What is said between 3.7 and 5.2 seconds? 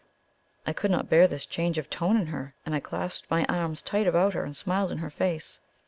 tight about her and smiled in her